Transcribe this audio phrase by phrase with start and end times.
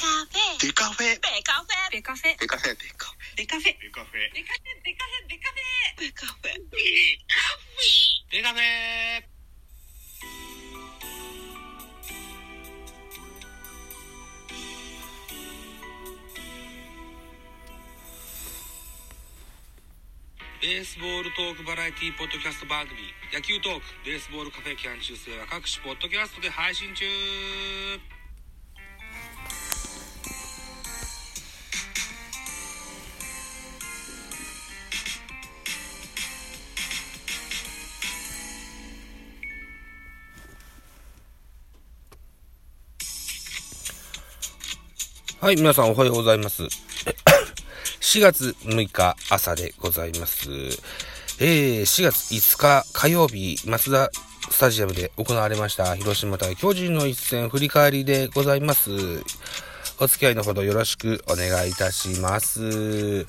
[0.00, 0.66] カフェ。
[0.66, 1.20] デカフェ。
[1.20, 1.92] ベカフェ。
[1.92, 2.32] ベカフェ。
[2.40, 2.72] デカフェ。
[2.72, 3.68] デカフベカフェ。
[3.68, 3.76] ェ。
[3.76, 4.00] デカフェ。
[4.00, 4.32] ベカフェ。
[4.32, 5.68] ベカフェ。
[6.00, 6.40] ベカフェ。
[6.40, 6.64] ベカフェ。
[8.32, 9.28] デカフェ。
[20.62, 23.00] ベースボールトークバラエティポッドキャスト番組
[23.32, 24.76] 野球トークベースボールカフェ。
[24.76, 27.04] キャン中世は各種ポッドキャストで配信中
[45.40, 46.64] はい、皆さんおはようございます。
[48.02, 50.50] 4月6日朝でございます。
[51.40, 54.10] えー、4月5日火曜日、松田
[54.50, 58.90] スタジアムで行われました広島対巨人の一戦振り返りでございます。
[60.02, 63.26] お付き合いのほどよろしくお願いいたします。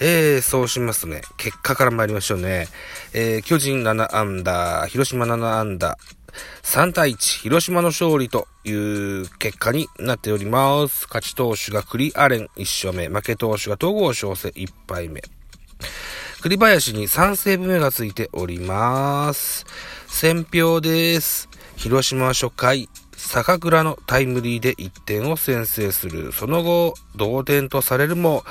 [0.00, 2.66] えー、そうしますね、結果から参りましょうね。
[3.12, 6.24] えー、巨人7アンダー、広島7アンダー、
[6.62, 11.06] 3対1、広島の勝利という結果になっております。
[11.08, 15.22] 勝ち投手が栗アレン1勝目、負け投手が戸郷翔征1敗目。
[16.40, 19.66] 栗林に3セーブ目がついております。
[20.06, 21.50] 選票です。
[21.76, 26.32] 広島初回、坂倉のタイムリーで1点を先制する。
[26.32, 28.44] その後、同点とされるも、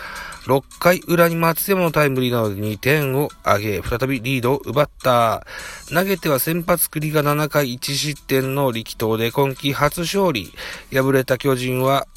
[0.45, 5.45] 6回裏に松山のタイムリーなどで2点を挙げ、再びリードを奪った。
[5.94, 10.52] 投げては先発栗が7回1失点の力投で今季初勝利。
[10.92, 12.08] 敗れた巨人は、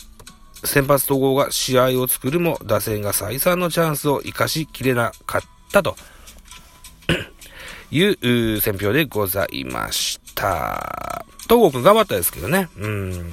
[0.65, 5.97] 先発統合が試合を作るも、打線が再三のチャンスを生かしきれなかったと
[7.93, 11.27] いう選評でございました。
[11.49, 12.69] 東郷くん頑張ったですけどね。
[12.77, 13.33] うん。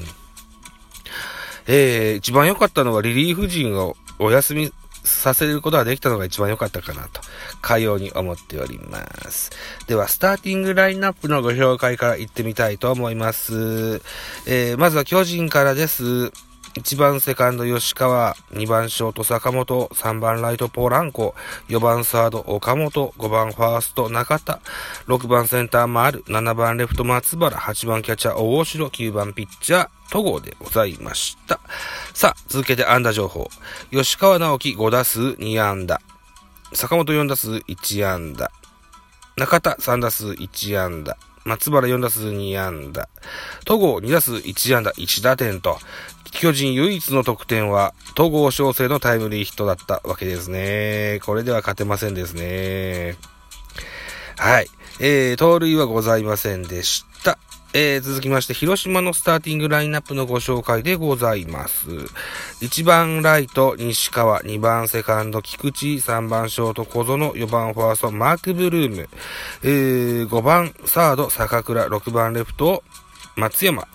[1.68, 4.72] えー、一番良かったのはリリーフ陣をお休み
[5.04, 7.22] させることができたのが一番良かったかなと、
[7.62, 9.52] かように思っております。
[9.88, 14.02] では、スターティングラインナップのご紹介から行ってみたいと思います。
[14.46, 16.32] えー、まずは巨人からです。
[16.76, 21.36] 1番セカンド吉川、2番ショート坂本、3番ライトポーランコ、
[21.70, 24.60] 4番サード岡本、5番ファースト中田、
[25.08, 31.60] 6番センター丸、7番レフト松原、8番キャッチャー大城、9番ピッチャー戸郷でございました。
[32.14, 33.50] さあ、続けて安打情報。
[33.92, 36.02] 吉川直樹5打数2安打。
[36.74, 38.52] 坂本4打数1安打。
[39.38, 41.18] 中田3打数1安打。
[41.46, 43.10] 松原4打数2安打。
[43.66, 45.78] 戸郷2打数1安打1打点と、
[46.32, 51.20] 巨人唯一の得点は、戸郷翔征のタイムリーヒットだったわけですね。
[51.26, 53.18] これでは勝てませんですね。
[54.38, 54.68] はい。
[55.00, 57.13] えー、盗塁はございませんでした。
[57.76, 61.90] えー、続きまして、広島のスターティングラインナップのご紹介でございます。
[62.62, 69.10] 1番ライト、西川、2番セカンド、菊池、3番ショート、小園、4番ファースト、マークブルーム、
[69.64, 72.84] えー、5番サード、坂倉、6番レフト、
[73.36, 73.88] 松山、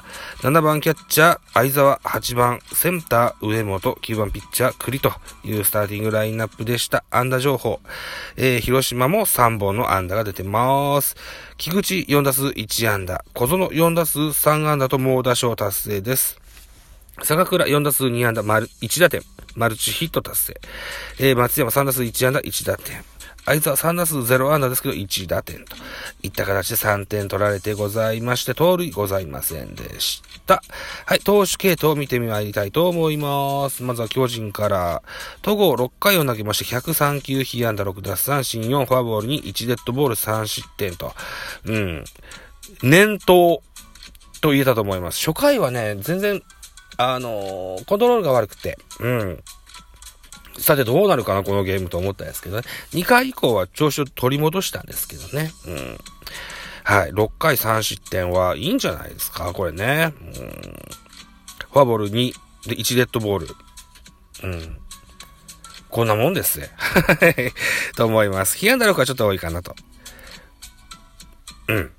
[0.43, 5.13] 7番キャッチャー、相沢、8番センター、上本、9番ピッチャー、栗と
[5.45, 7.05] いうスターティングラインナップでした。
[7.11, 7.81] 安打情報。
[8.37, 11.17] えー、広島も3本の安打が出てます。
[11.57, 16.41] 菊池4打数1安打、小園4打数3安打と猛打賞達成です。
[17.23, 19.23] 坂倉4打数2安打、丸1打点、
[19.55, 20.61] マルチヒット達成。
[21.19, 23.05] えー、松山3打数1安打、1打点。
[23.49, 25.77] 相沢3打数0安打ですけど1打点と
[26.23, 30.63] いった形で3点取られてございまして、盗塁ございませんでした。
[31.07, 33.83] はい、投手系統を見てみまいりたいと思います。
[33.83, 35.03] まずは巨人から、
[35.41, 41.15] 戸郷6回を投げまして103球、被安打6奪三振4、フォアボールに1デッドボール3失点と、
[41.65, 42.05] うん、
[42.83, 43.63] 念頭
[44.43, 45.25] と言えたと思います。
[45.25, 46.43] 初回はね、全然、
[46.99, 49.43] あのーコントロールが悪くて、うん。
[50.59, 52.63] さてどうなるかな、このゲームと思ったんですけどね。
[52.93, 55.53] 2回以降は調子を取り戻したんですけどね。
[55.67, 55.99] うん。
[56.85, 57.11] はい。
[57.11, 60.13] 6回3失点はいいんじゃないですか、これね。
[60.21, 60.29] うん。
[61.71, 62.33] フォアボール2
[62.67, 63.49] で1デッドボール。
[64.43, 64.79] うん。
[65.91, 66.71] こんなもんですね。
[66.77, 67.53] はい。
[67.95, 68.57] と思います。
[68.59, 69.75] 被安打力はちょっと多いかなと。
[71.69, 71.93] うん。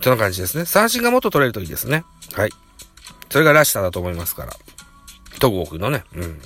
[0.00, 0.64] そんな感じですね。
[0.64, 2.04] 三振がもっと取れるといいですね。
[2.34, 2.50] はい。
[3.28, 4.52] それがらしさだと思いますから。
[5.38, 6.04] 戸郷君のね。
[6.14, 6.40] うん。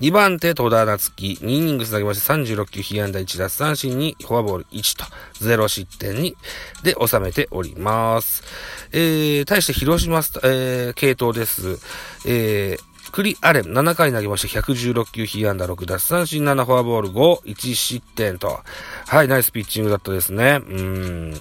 [0.00, 5.04] 2番手、戸田夏樹、2イニングス投げまして36球、被安打1奪三振に、フォアボール1と、
[5.40, 6.36] 0失点に、
[6.82, 8.42] で、収めております。
[8.90, 11.78] えー、対して広島スタ、えー、系統です。
[12.26, 18.60] えー、クリアレン、7回投げまして116球、被安打6奪三振7、フォアボール5、1失点と。
[19.06, 20.60] はい、ナイスピッチングだったですね。
[20.68, 21.40] うん。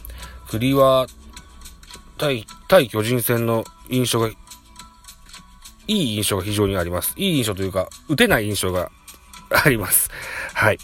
[0.52, 1.08] 栗は、
[2.20, 4.30] 対、対巨人戦の印象が
[5.88, 7.14] いい印象が非常にあります。
[7.18, 8.90] いい印象というか、打てない印象が
[9.52, 10.10] あります。
[10.54, 10.80] はい。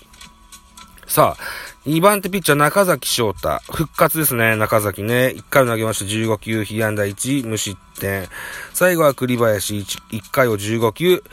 [1.07, 3.61] さあ、2番手ピッチャー中崎翔太。
[3.71, 5.33] 復活ですね、中崎ね。
[5.35, 8.27] 1回を投げました15球、被安打1、無失点。
[8.73, 11.23] 最後は栗林 1, 1回を15球、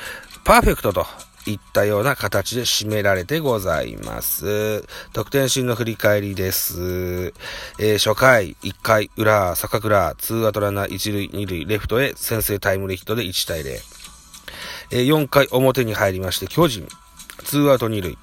[0.45, 1.07] パーフェクトと
[1.47, 4.85] いったような形で締められてございます。
[5.13, 7.33] 得点シーンの振り返りです。
[7.79, 13.81] えー、初回、1回裏、坂倉、ツーアウトランナー1塁2塁、レフトへ先制タイムリーヒットで1対0。
[14.91, 16.89] えー、4回表に入りまして、巨人、
[17.45, 18.19] ツーアウト二塁、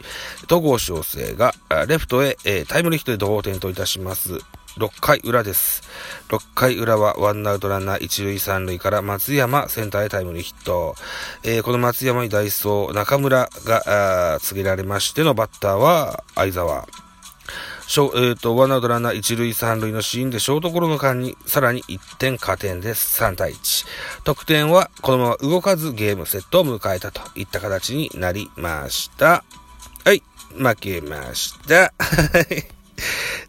[0.47, 1.53] 戸郷翔征が、
[1.87, 4.39] レフトへ、えー、タイムリーヒットで同点といたします。
[4.77, 5.83] 6回裏です。
[6.29, 10.95] 6回裏はワンアウトランナー1塁3塁から松山センターへタイムリーヒット。
[11.43, 16.87] えー、この松山にダイソー中村が告げられましてのバッターは相沢。
[17.85, 23.21] しょ、えっ、ー、と、ワンアウトランナー一塁三塁のシーンでショートゴロの間にさらに1点加点です。
[23.21, 23.85] 3対1。
[24.23, 29.43] 得点はこのまま動かずゲームセットを迎えたといった形になりました。
[30.05, 30.23] はい。
[30.57, 31.93] 負けました。
[31.99, 32.82] はい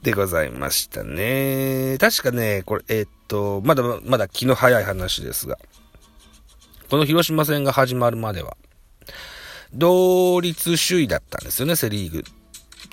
[0.05, 1.97] でございましたね。
[1.99, 5.59] 確かね、これ、えー、っと、まだまだ気の早い話ですが、
[6.91, 8.57] この広島戦が始まるまでは、
[9.73, 12.23] 同率首位だったんですよね、セリーグ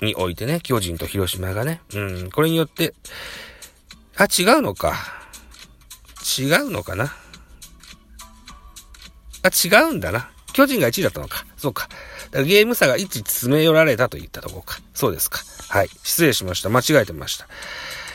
[0.00, 1.82] においてね、巨人と広島がね。
[1.94, 2.94] うん、これによって、
[4.16, 4.94] あ、違うのか。
[6.38, 7.12] 違うのかな。
[9.42, 10.30] あ、違うんだな。
[10.54, 11.44] 巨人が1位だったのか。
[11.58, 11.88] そうか。
[12.30, 14.80] かゲーム差が1詰め寄られたといったところか。
[14.94, 15.40] そうですか。
[15.72, 15.88] はい。
[16.02, 16.68] 失礼しました。
[16.68, 17.48] 間違えてました。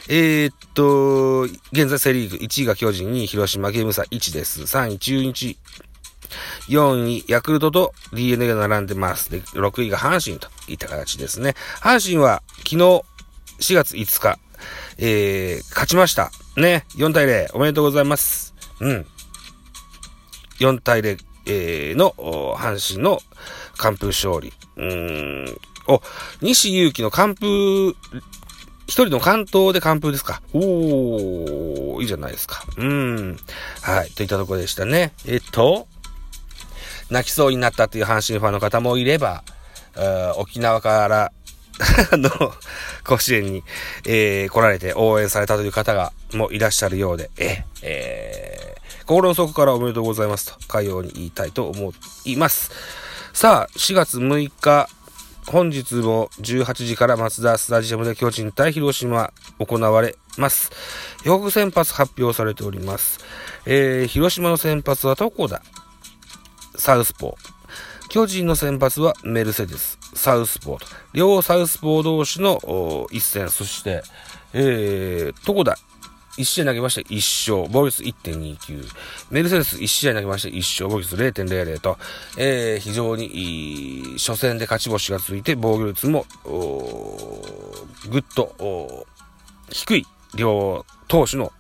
[0.10, 4.62] えー、っと、現在セリーグ1位が巨人に広島ゲーム差1です。
[4.62, 5.58] 3位中日
[6.70, 9.32] 4位、ヤクルトと DNA が並んでます。
[9.32, 11.56] で、6位が阪神といった形ですね。
[11.82, 13.04] 阪神は昨日4
[13.74, 14.38] 月5日、
[15.00, 16.30] えー、勝ちました。
[16.58, 18.54] ね、4対0、おめでとうございます。
[18.82, 19.08] うん。
[20.60, 21.18] 4対0、
[21.48, 22.12] えー、の、
[22.56, 23.20] 阪神の
[23.78, 24.54] 完封勝利。
[24.76, 25.58] うん。
[25.88, 26.02] お、
[26.42, 27.96] 西祐希の完封、
[28.88, 30.42] 一人の関東で完封ですか。
[30.54, 32.64] おー、いいじゃないですか。
[32.78, 33.38] うん。
[33.82, 34.12] はい。
[34.12, 35.14] といったところでしたね。
[35.26, 35.88] えっと、
[37.10, 39.44] 泣きそうになったという阪神ファンの方もいれば、
[40.38, 41.32] 沖縄から
[42.18, 42.30] の、
[43.04, 43.64] 甲子園に、
[44.06, 51.94] えー、来られて応援されたという方が、もいらっしゃるようで、え、えー、心の底からおめでとうございますと、かように言いたいと思
[52.26, 52.72] います。
[53.34, 54.90] さあ、4月6日、
[55.48, 60.72] 本日も18時から松田スタジアムで巨人対広島行われます。
[61.24, 63.20] 予告先発発表されております。
[63.66, 65.62] えー、広島の先発はどこだ
[66.76, 67.58] サウスポー。
[68.10, 70.86] 巨人の先発はメルセデス、サウスポーと。
[71.14, 74.04] 両サウスポー同士の一戦、そして、
[74.54, 75.78] えー、どこだ
[76.38, 78.88] 1試合投げまして1勝、防御率1.29。
[79.32, 81.98] メルセデス1試合投げまして1勝、防御率0.00と、
[82.38, 86.26] えー、非常にいい、初戦で勝ち星が続いて、防御率も、
[88.10, 89.06] ぐっと、
[89.70, 90.06] 低い
[90.36, 91.52] 両投手の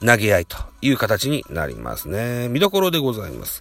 [0.00, 2.48] 投げ合いという形になりますね。
[2.48, 3.60] 見どころでございます。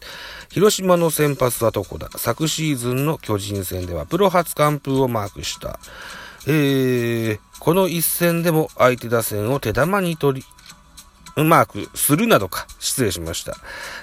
[0.50, 5.80] 広島の先発はどこだ昨シーズンの巨人戦ではプロ初完封をマークした。
[6.48, 13.56] えー、この一戦でも相手打線を手玉に取り、マークするなどか、失礼しました。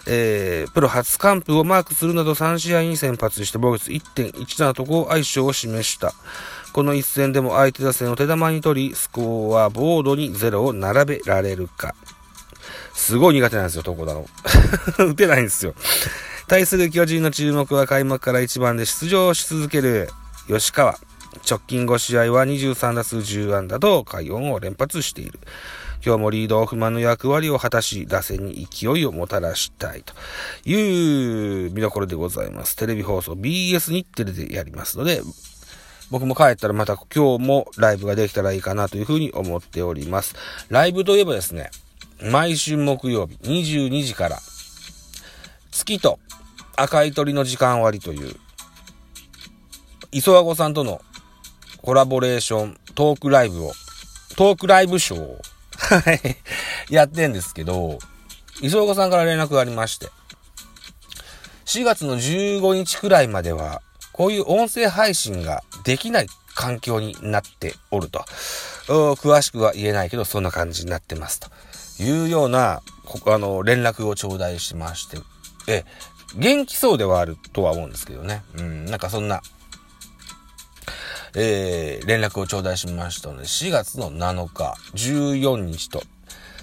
[0.06, 6.12] えー、プロ初完封をマークするなど3試合に先発して防御率1.17と5相性を示した。
[6.72, 11.94] この一戦でも相手打線を手玉に取り、スコアボードに0を並べられるか。
[12.92, 14.26] すごい苦手なんですよ、床田の。
[15.10, 15.74] 打てないんですよ。
[16.48, 20.08] 対する巨人の注目は開幕から1番で出場し続ける
[20.48, 20.98] 吉川。
[21.48, 25.40] 直近5試合は23打数10安打と快音を連発している。
[26.04, 30.14] 今日もリードオフマンの役割を果たし、打線に勢いをもたらしたいと
[30.68, 32.76] いう見どころでございます。
[32.76, 35.20] テレビ放送 BS 日テレでやりますので、
[36.10, 40.36] 僕も帰ったらまた今日もライブができたらいいかなというふうに思っております。
[40.68, 41.70] ライブといえばですね、
[42.22, 44.38] 毎週木曜日22時から、
[45.72, 46.18] 月と
[46.76, 48.36] 赤い鳥の時間割という、
[50.12, 51.00] 磯和子さんとの
[51.86, 53.72] コラボレーショントークライブを、
[54.36, 55.40] トークライブショーを
[56.90, 58.00] やってんですけど、
[58.60, 60.08] 磯和子さんから連絡がありまして、
[61.66, 66.26] 4月の15日くらいまでは、こういう音声配信ができない
[66.56, 68.24] 環境になっておると。
[68.88, 71.48] 詳しくは言えないけど、そんな感じになってますと。
[72.02, 72.82] いうような、
[73.26, 75.18] あの、連絡を頂戴しまして、
[75.68, 75.84] え、
[76.34, 78.42] 元気そうではあるとは思うんですけどね。
[78.58, 79.40] うん、なんかそんな、
[81.38, 86.02] えー、連絡を頂戴しましたので、4月の7日、14日と、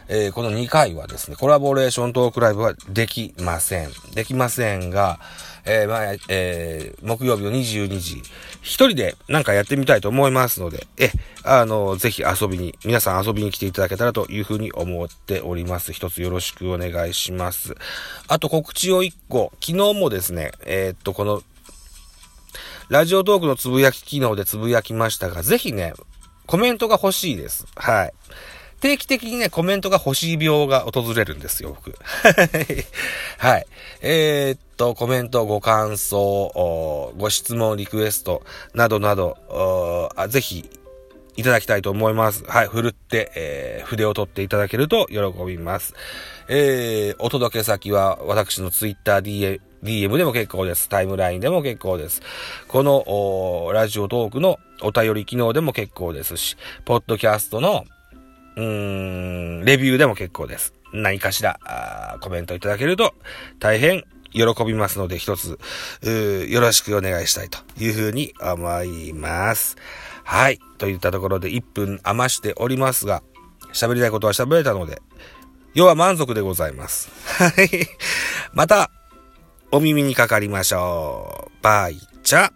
[0.08, 3.89] えー、この2回はですね、コラボレーショントークライブはできません。
[4.15, 5.20] できませんが、
[5.65, 8.24] えー、まあ、えー、木曜日の22時、
[8.62, 11.12] 一人でなんかやってみたいと思いますので、え、
[11.44, 15.94] あの、ぜひ遊びに、皆さん遊びに来ていただけたらというふうに思っております。
[15.94, 17.75] 一つよろしくお願いします。
[18.27, 21.44] あと告知を一個、昨日もですね、えー、っと、この、
[22.89, 25.93] ラジオトークのつぶやき機能でつぶやきましたが、ぜひね、
[26.45, 27.65] コメントが欲しいです。
[27.75, 28.13] はい。
[28.81, 31.95] 定期的にね、コメントが欲しい病が訪れるんですよ、僕。
[33.39, 33.65] はい。
[34.01, 40.69] えー、っと、コメント、ご感想、ご質問、リクエスト、などなど、あぜひ、
[41.35, 42.43] いただきたいと思います。
[42.45, 45.93] はい、ふるって、えー、筆を取っていただけると喜びます。
[46.49, 50.89] えー、お届け先は、私のツイッター DM、DM でも結構です。
[50.89, 52.21] タイムラインでも結構です。
[52.67, 57.85] この、ラジオトークのお便り機能でも結構ですし、ポッドキャストの
[58.55, 60.73] うーん、レビューでも結構です。
[60.93, 61.59] 何かしら、
[62.21, 63.15] コメントいただけると
[63.59, 65.59] 大変喜びますので一つ、
[66.49, 69.75] よろしくお願いしたいというふうに思います。
[70.23, 70.59] はい。
[70.77, 73.23] といったところで1分余しておりますが、
[73.73, 75.01] 喋りたいことは喋れたので、
[75.73, 77.09] 要は満足でございます。
[77.25, 77.69] はい。
[78.53, 78.91] また、
[79.75, 81.63] お耳にかかりましょう。
[81.63, 82.51] バイチャ。